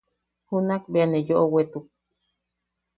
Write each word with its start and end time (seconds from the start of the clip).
Junakbea 0.47 1.05
ne 1.07 1.19
yoʼowetuk. 1.27 1.85